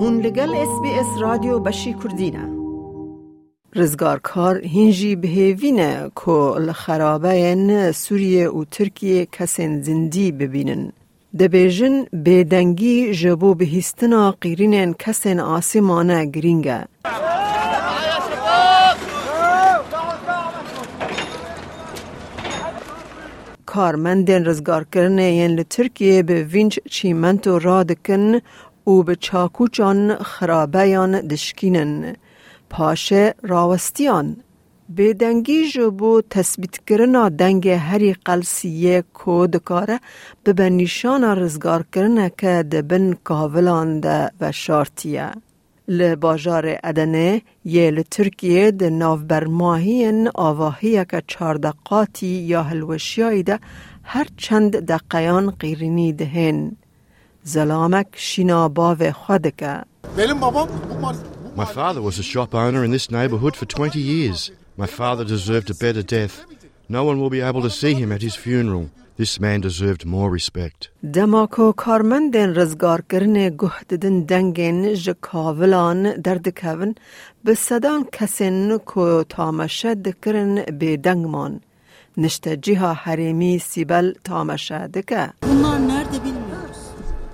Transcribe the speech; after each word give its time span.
هون 0.00 0.20
لگل 0.20 0.54
اس 0.54 0.80
بی 0.82 0.90
اس 0.90 1.06
رادیو 1.20 1.58
بشی 1.58 1.94
کردینه 2.02 2.44
رزگارکار 3.74 4.66
هنجی 4.66 5.16
بهوینه 5.16 6.10
که 6.14 6.28
الخرابه 6.30 7.92
سوریه 7.94 8.48
و 8.48 8.64
ترکیه 8.64 9.26
کسین 9.26 9.82
زندی 9.82 10.32
ببینن. 10.32 10.92
دبیجن 11.38 12.04
بدنگی 12.24 13.14
جبو 13.14 13.54
بهستنا 13.54 14.34
قیرین 14.40 14.94
کسین 14.94 15.40
آسمانه 15.40 16.26
گرینگه. 16.26 16.84
کارمندین 23.66 24.44
رزگار 24.44 24.84
کرنه 24.92 25.32
ین 25.32 25.52
لترکیه 25.58 26.22
به 26.22 26.36
وینچ 26.52 26.78
چیمنتو 26.90 27.58
را 27.58 27.82
دکن 27.82 28.40
و 28.88 29.02
به 29.02 29.16
چاکوچان 29.16 30.14
خرابیان 30.14 31.20
دشکینن. 31.20 32.16
پاشه 32.70 33.34
راوستیان 33.42 34.36
به 34.88 35.14
دنگی 35.14 35.68
جبو 35.68 36.22
تثبیت 36.30 36.76
کرنا 36.86 37.28
دنگ 37.28 37.68
هری 37.68 38.12
قلسیه 38.12 39.04
کو 39.14 39.46
دکاره 39.46 40.00
به 40.44 40.52
بنیشان 40.52 41.24
رزگار 41.24 41.84
کرنه 41.92 42.32
که 42.38 42.64
دبن 42.72 43.12
کاولان 43.24 44.00
ده 44.00 44.30
و 44.40 44.52
شارتیه. 44.52 45.32
لباجار 45.88 46.78
ادنه 46.84 47.42
یه 47.64 47.90
لترکیه 47.90 48.70
ده 48.70 48.90
ناوبرماهین 48.90 50.30
آواهیه 50.34 51.04
که 51.10 51.22
چاردقاتی 51.26 52.26
یا 52.26 52.62
هلوشیایی 52.62 53.42
ده 53.42 53.58
هر 54.02 54.26
چند 54.36 54.76
دقیان 54.76 55.50
قیرینی 55.50 56.12
دهن. 56.12 56.76
زلامک 57.54 58.06
شینا 58.14 58.68
باو 58.68 59.12
خودکه. 59.12 59.74
My 61.56 61.68
father 61.78 62.02
was 62.08 62.16
a 62.24 62.26
shop 62.32 62.50
owner 62.64 62.82
in 62.86 62.90
this 62.96 63.10
neighbourhood 63.10 63.54
for 63.56 63.66
20 63.66 63.98
years. 63.98 64.50
My 64.82 64.86
father 64.86 65.24
deserved 65.24 65.68
a 65.70 65.78
better 65.84 66.04
death. 66.16 66.34
No 66.96 67.04
one 67.08 67.18
will 67.20 67.30
be 67.38 67.42
able 67.50 67.62
to 67.62 67.72
see 67.80 67.94
him 67.94 68.10
at 68.16 68.22
his 68.22 68.36
funeral. 68.44 68.84
This 69.20 69.40
man 69.40 69.60
deserved 69.60 70.04
more 70.06 70.30
respect. 70.38 70.88
دماکو 71.12 71.72
کارمندین 71.72 72.54
رزگار 72.54 73.02
کرنه 73.10 73.50
گهددن 73.50 74.20
دنگین 74.20 74.94
جکاولان 74.94 76.12
دردکون 76.12 76.94
به 77.44 77.54
صدان 77.54 78.06
کسین 78.12 78.78
کو 78.78 79.22
تامشه 79.22 79.94
دکرن 79.94 80.54
به 80.78 80.96
دنگمان. 80.96 81.60
نشته 82.16 82.56
جیها 82.56 82.92
حریمی 82.92 83.58
سیبل 83.58 84.12
تامشه 84.24 84.86
دکه. 84.86 85.32
Bunlar 85.42 85.78
nerede 85.88 86.18
bilmiyoruz. 86.24 86.37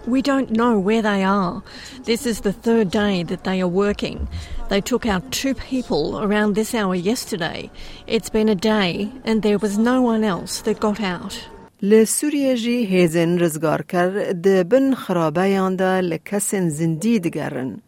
We 0.08 0.22
don't 0.22 0.52
know 0.52 0.80
where 0.80 1.02
they 1.02 1.23
are. 1.23 1.62
This 2.04 2.26
is 2.26 2.42
the 2.42 2.54
third 2.66 2.90
day 2.90 3.23
that 3.23 3.44
they 3.44 3.62
are 3.62 3.73
working. 3.86 4.28
They 4.70 4.82
took 4.82 5.06
out 5.06 5.32
two 5.32 5.54
people 5.54 6.04
around 6.26 6.56
this 6.56 6.73
hour 6.73 6.95
yesterday. 6.95 7.70
It's 8.08 8.30
been 8.30 8.50
a 8.50 8.56
day 8.56 9.12
and 9.26 9.42
there 9.42 9.59
was 9.66 9.78
no 9.78 10.02
one 10.02 10.23
else 10.23 10.62
that 10.62 10.80
got 10.80 11.00
out. 11.02 11.36
لسوریه 11.82 12.56
جی 12.56 12.86
هیزن 12.86 13.40
رزگار 13.40 13.82
کر 13.82 14.32
ده 14.32 14.64
بن 14.64 14.94
خرابه 14.94 15.76
دا 15.76 16.00
لکسن 16.00 16.70
زندی 16.70 17.20
دگرن. 17.20 17.82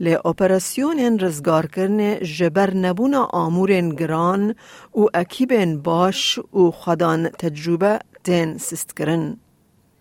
ل 0.00 0.16
اپراسیون 0.24 1.18
رزگار 1.18 1.66
کرن 1.66 2.18
جبر 2.20 2.74
نبونا 2.74 3.24
آمورن 3.24 3.88
گران 3.88 4.54
و 4.94 5.06
اکیبن 5.14 5.78
باش 5.78 6.38
و 6.38 6.70
خدان 6.70 7.28
تجربه 7.28 7.98
دین 8.24 8.58
سست 8.58 8.96
کرن. 8.96 9.36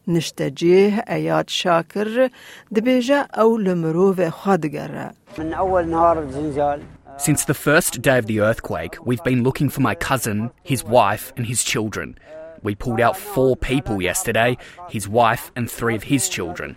نشتجيه 0.07 0.99
اياد 0.99 1.49
شاكر 1.49 2.29
دبيجا 2.71 3.27
او 3.33 3.57
لمروف 3.57 4.21
خادقرة 4.21 5.13
من 5.37 5.53
أول 5.53 5.87
نهار 5.87 6.19
الزلزال 6.19 6.81
Since 7.17 7.45
the 7.45 7.55
first 7.55 8.03
day 8.03 8.19
of 8.19 8.27
the 8.27 8.41
earthquake, 8.41 8.95
we've 9.03 9.23
been 9.23 9.41
looking 9.43 9.69
for 9.69 9.81
my 9.81 9.95
cousin, 9.95 10.51
his 10.61 10.83
wife, 10.83 11.33
and 11.35 11.47
his 11.47 11.63
children. 11.63 12.15
We 12.61 12.75
pulled 12.75 13.01
out 13.01 13.17
four 13.17 13.55
people 13.57 14.01
yesterday 14.01 14.57
his 14.89 15.07
wife 15.07 15.51
and 15.55 15.69
three 15.69 15.95
of 15.95 16.03
his 16.03 16.29
children. 16.29 16.75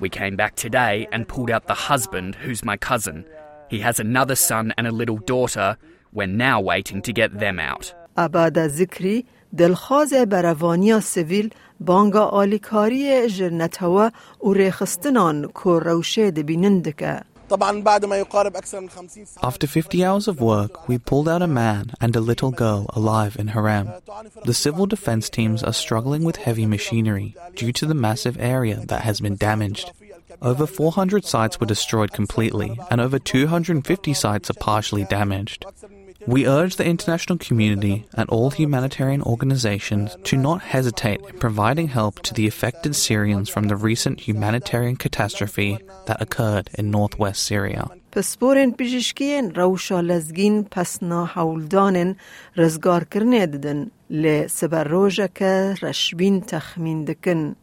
We 0.00 0.08
came 0.08 0.34
back 0.34 0.56
today 0.56 1.06
and 1.12 1.28
pulled 1.28 1.50
out 1.50 1.66
the 1.66 1.74
husband, 1.90 2.36
who's 2.36 2.64
my 2.64 2.76
cousin. 2.76 3.26
He 3.68 3.80
has 3.80 4.00
another 4.00 4.34
son 4.34 4.72
and 4.76 4.86
a 4.86 4.92
little 5.00 5.18
daughter. 5.18 5.76
We're 6.12 6.26
now 6.26 6.60
waiting 6.60 7.02
to 7.02 7.12
get 7.12 7.38
them 7.38 7.58
out. 7.60 7.94
ابادا 8.16 8.68
ذکری 8.68 9.24
دلخواز 9.58 10.14
بروانیا 10.14 11.00
سویل 11.00 11.50
بانگا 11.80 12.24
آلیکاری 12.24 13.28
جرنتوا 13.28 14.10
و 14.42 14.52
ریخستنان 14.52 15.48
کو 15.54 15.78
روشه 15.78 16.30
دبینندکه 16.30 17.20
طبعا 17.52 17.80
بعد 17.80 18.04
ما 18.04 18.16
يقارب 18.16 18.56
أكثر 18.56 18.80
من 18.80 18.88
50 18.88 19.24
ساعة 19.24 19.50
After 19.50 19.66
50 19.66 20.04
hours 20.04 20.28
of 20.28 20.40
work, 20.40 20.88
we 20.88 20.96
pulled 20.98 21.28
out 21.28 21.42
a 21.42 21.46
man 21.46 21.92
and 22.00 22.16
a 22.16 22.20
little 22.20 22.50
girl 22.50 22.86
alive 22.96 23.36
in 23.38 23.48
Haram. 23.48 23.88
The 24.44 24.54
civil 24.54 24.86
defense 24.86 25.28
teams 25.28 25.62
are 25.62 25.74
struggling 25.74 26.24
with 26.24 26.36
heavy 26.36 26.66
machinery 26.66 27.36
due 27.54 27.72
to 27.72 27.84
the 27.84 28.00
massive 28.06 28.36
area 28.40 28.76
that 28.86 29.02
has 29.02 29.20
been 29.20 29.36
damaged. 29.36 29.92
Over 30.40 30.66
400 30.66 31.26
sites 31.26 31.60
were 31.60 31.66
destroyed 31.66 32.12
completely, 32.12 32.70
and 32.90 33.00
over 33.00 33.18
250 33.18 34.14
sites 34.14 34.48
are 34.50 34.60
partially 34.70 35.04
damaged. 35.04 35.66
We 36.26 36.46
urge 36.46 36.76
the 36.76 36.84
international 36.84 37.38
community 37.38 38.06
and 38.14 38.28
all 38.28 38.50
humanitarian 38.50 39.22
organizations 39.22 40.16
to 40.24 40.36
not 40.36 40.60
hesitate 40.62 41.20
in 41.28 41.38
providing 41.38 41.88
help 41.88 42.20
to 42.22 42.34
the 42.34 42.46
affected 42.46 42.94
Syrians 42.94 43.48
from 43.48 43.64
the 43.68 43.76
recent 43.76 44.20
humanitarian 44.20 44.96
catastrophe 44.96 45.78
that 46.06 46.22
occurred 46.22 46.70
in 46.78 46.90
northwest 46.90 47.42
Syria. 47.42 47.90
پسپورن 48.12 48.70
پزشکین 48.70 49.54
روشا 49.54 50.00
لزگین 50.00 50.62
پسنا 50.70 51.24
حولدانن 51.24 52.16
رزگار 52.56 53.04
کرنه 53.04 53.46
ددن 53.46 53.90
لی 54.10 54.48
سبر 54.48 54.84
روژه 54.84 55.28
که 55.34 55.74
رشبین 55.82 56.40
تخمین 56.40 57.04
دکن. 57.04 57.56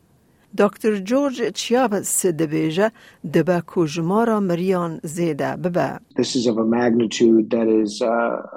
دکتر 0.57 0.97
جورج 0.97 1.43
چیابس 1.53 2.25
دبیجه 2.25 2.91
دبا 3.33 3.61
کوجمارا 3.67 4.39
مریان 4.39 4.99
زیده 5.03 5.55
ببه. 5.55 5.99
this 6.17 6.35
is 6.35 6.47
of 6.47 6.57
a 6.57 6.65
magnitude 6.65 7.49
that 7.49 7.67
is 7.83 8.01
uh, 8.01 8.07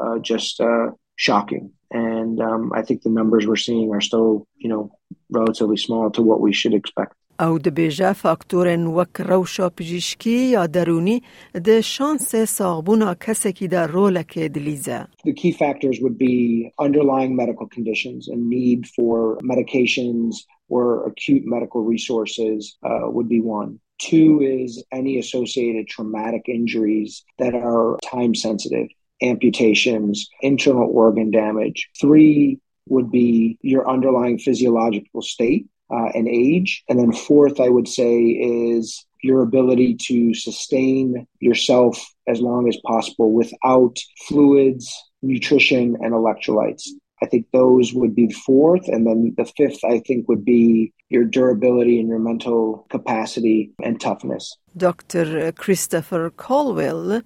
uh, 0.04 0.18
just 0.32 0.60
uh, 0.60 0.90
shocking. 1.16 1.70
And 1.90 2.40
um, 2.40 2.72
I 2.74 2.82
think 2.82 3.02
the 3.02 3.10
numbers 3.10 3.46
we're 3.46 3.56
seeing 3.56 3.92
are 3.92 4.00
still, 4.00 4.46
you 4.56 4.70
know, 4.72 4.82
relatively 5.30 5.76
small 5.76 6.10
to 6.12 6.22
what 6.22 6.40
we 6.40 6.52
should 6.52 6.74
expect. 6.80 7.12
او 7.40 7.58
دبیجه 7.58 8.12
فاکتورن 8.12 8.86
وک 8.86 9.20
روشا 9.20 9.68
پزشکی 9.68 10.30
یا 10.30 10.66
درونی 10.66 11.22
ده 11.64 11.80
شانس 11.80 12.36
ساغبونا 12.36 13.14
کسکی 13.14 13.68
در 13.68 13.86
رولک 13.86 14.38
دلیزه. 14.38 15.06
The 15.26 15.32
key 15.32 15.52
factors 15.52 16.00
would 16.00 16.18
be 16.18 16.70
underlying 16.78 17.36
medical 17.36 17.66
conditions 17.66 18.28
and 18.28 18.48
need 18.48 18.86
for 18.96 19.38
medications 19.52 20.34
or 20.68 21.06
acute 21.06 21.44
medical 21.44 21.82
resources 21.94 22.76
uh, 22.82 23.10
would 23.14 23.28
be 23.28 23.40
one. 23.40 23.80
Two 24.10 24.40
is 24.60 24.70
any 25.00 25.18
associated 25.18 25.84
traumatic 25.86 26.44
injuries 26.48 27.24
that 27.38 27.54
are 27.54 27.98
time 28.16 28.34
sensitive, 28.34 28.88
amputations, 29.30 30.14
internal 30.40 30.88
organ 31.04 31.30
damage. 31.30 31.78
Three 32.00 32.58
would 32.88 33.10
be 33.10 33.58
your 33.72 33.88
underlying 33.94 34.38
physiological 34.38 35.22
state 35.22 35.64
uh, 35.91 36.09
and 36.13 36.27
age. 36.27 36.83
And 36.89 36.99
then 36.99 37.11
fourth, 37.11 37.59
I 37.59 37.69
would 37.69 37.87
say, 37.87 38.19
is 38.19 39.05
your 39.23 39.41
ability 39.41 39.95
to 40.07 40.33
sustain 40.33 41.27
yourself 41.39 42.03
as 42.27 42.39
long 42.39 42.67
as 42.67 42.77
possible 42.85 43.31
without 43.31 43.97
fluids, 44.27 44.93
nutrition, 45.21 45.97
and 46.01 46.13
electrolytes. 46.13 46.87
I 47.22 47.26
think 47.26 47.46
those 47.52 47.94
would 47.94 48.14
be 48.16 48.26
the 48.26 48.40
fourth. 48.46 48.88
And 48.88 49.06
then 49.06 49.34
the 49.36 49.44
fifth, 49.44 49.84
I 49.84 50.00
think, 50.06 50.28
would 50.28 50.44
be 50.44 50.92
your 51.08 51.24
durability 51.24 52.00
and 52.00 52.08
your 52.08 52.18
mental 52.18 52.86
capacity 52.90 53.70
and 53.84 54.00
toughness. 54.00 54.56
دکتر 54.80 55.50
کریستوفر 55.50 56.28
کولویل 56.28 57.22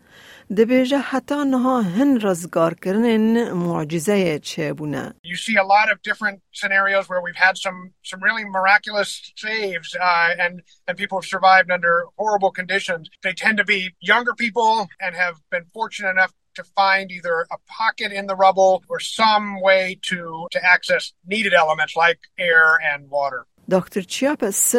دبیجه 0.56 0.98
حتی 0.98 1.34
نها 1.34 1.80
هن 1.80 2.18
رزگار 2.22 2.74
کرنن 2.74 3.52
معجزه 3.52 4.38
چه 4.38 4.72
بونه. 4.72 5.14
you 5.24 5.36
see 5.36 5.56
a 5.56 5.64
lot 5.64 5.90
of 5.92 6.02
different 6.02 6.40
scenarios 6.52 7.08
where 7.08 7.22
we've 7.22 7.42
had 7.46 7.56
some 7.56 7.78
some 8.02 8.20
really 8.22 8.44
miraculous 8.44 9.32
saves 9.36 9.94
uh, 9.94 10.30
and 10.44 10.54
and 10.86 10.98
people 10.98 11.16
have 11.20 11.28
survived 11.36 11.70
under 11.70 11.94
horrible 12.18 12.50
conditions. 12.60 13.08
They 13.22 13.34
tend 13.44 13.56
to 13.58 13.64
be 13.64 13.80
younger 14.12 14.34
people 14.44 14.72
and 15.04 15.12
have 15.24 15.36
been 15.54 15.66
fortunate 15.78 16.10
enough 16.10 16.32
to 16.55 16.63
find 16.63 17.11
either 17.11 17.47
a 17.51 17.57
pocket 17.67 18.11
in 18.11 18.25
the 18.27 18.35
rubble 18.35 18.83
or 18.89 18.99
some 18.99 19.61
way 19.61 19.97
to, 20.03 20.47
to 20.51 20.59
access 20.63 21.13
needed 21.25 21.53
elements 21.53 21.95
like 21.95 22.19
air 22.37 22.79
and 22.91 23.09
water. 23.09 23.45
Dr. 23.67 24.01
Chiampas 24.01 24.75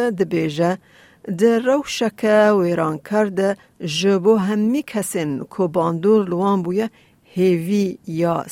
لوان 6.29 6.87
یا 8.07 8.45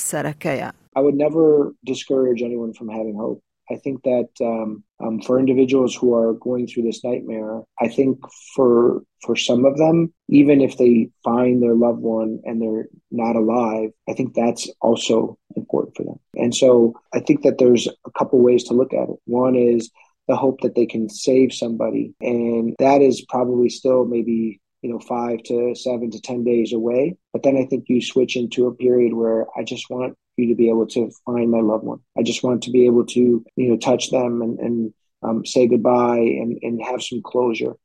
I 0.96 1.00
would 1.00 1.14
never 1.14 1.74
discourage 1.84 2.42
anyone 2.42 2.72
from 2.72 2.88
having 2.88 3.14
hope. 3.14 3.42
I 3.70 3.76
think 3.76 4.02
that 4.02 4.28
um, 4.40 4.84
um, 5.02 5.20
for 5.20 5.38
individuals 5.38 5.94
who 5.94 6.14
are 6.14 6.34
going 6.34 6.66
through 6.66 6.84
this 6.84 7.04
nightmare, 7.04 7.62
I 7.80 7.88
think 7.88 8.18
for 8.54 9.02
for 9.22 9.36
some 9.36 9.64
of 9.64 9.76
them, 9.76 10.12
even 10.28 10.60
if 10.60 10.76
they 10.76 11.10
find 11.22 11.62
their 11.62 11.74
loved 11.74 12.00
one 12.00 12.40
and 12.44 12.60
they're 12.60 12.88
not 13.10 13.36
alive, 13.36 13.90
I 14.08 14.14
think 14.14 14.34
that's 14.34 14.68
also 14.80 15.38
important 15.56 15.96
for 15.96 16.04
them. 16.04 16.20
And 16.34 16.54
so 16.54 16.94
I 17.14 17.20
think 17.20 17.42
that 17.42 17.58
there's 17.58 17.86
a 17.86 18.10
couple 18.18 18.40
ways 18.40 18.64
to 18.64 18.74
look 18.74 18.92
at 18.92 19.08
it. 19.08 19.16
One 19.24 19.54
is 19.54 19.90
the 20.26 20.36
hope 20.36 20.60
that 20.62 20.74
they 20.74 20.86
can 20.86 21.08
save 21.08 21.52
somebody, 21.52 22.14
and 22.20 22.74
that 22.78 23.02
is 23.02 23.24
probably 23.28 23.68
still 23.68 24.04
maybe 24.04 24.60
you 24.81 24.89
know 24.91 24.99
five 24.99 25.37
to 25.49 25.57
seven 25.75 26.11
to 26.11 26.19
ten 26.21 26.43
days 26.43 26.71
away. 26.73 27.03
But 27.33 27.43
then 27.43 27.55
I 27.57 27.65
think 27.65 27.85
you 27.87 28.01
switch 28.01 28.35
into 28.35 28.67
a 28.67 28.73
period 28.73 29.13
where 29.13 29.41
I 29.57 29.63
just 29.63 29.89
want 29.89 30.11
you 30.37 30.47
to 30.49 30.55
be 30.55 30.69
able 30.69 30.87
to 30.95 31.01
find 31.25 31.49
my 31.49 31.61
loved 31.71 31.85
one. 31.85 32.01
I 32.19 32.23
just 32.23 32.43
want 32.43 32.63
to 32.63 32.71
be 32.71 32.85
able 32.85 33.05
to, 33.15 33.23
you 33.55 33.67
know, 33.69 33.77
touch 33.77 34.11
them 34.11 34.41
and, 34.41 34.59
and 34.59 34.93
um, 35.23 35.45
say 35.45 35.67
goodbye 35.67 36.25
and, 36.41 36.59
and 36.61 36.75
have 36.89 37.01
some 37.09 37.21
closure. 37.31 37.75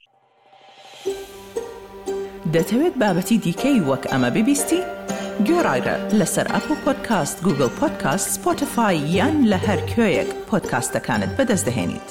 دەتەوێت 2.54 2.94
بابەتی 3.02 3.36
دیکەی 3.44 3.78
وەک 3.88 4.04
ئەمە 4.12 4.30
ببیستی؟ 4.36 4.80
گۆڕایرە 5.48 5.96
لەسەر 6.18 6.46
ئەپ 6.54 6.66
و 6.70 6.74
پۆدکاست 6.84 7.36
گوگل 7.44 7.70
پۆدکاست 7.80 8.28
سپۆتفاای 8.34 8.96
یان 9.16 9.36
لە 9.50 9.58
هەر 9.66 9.80
کوێیەک 9.90 10.30
پۆدکاستەکانت 10.48 11.32
بەدەست 11.38 11.64
دەێنیت. 11.68 12.08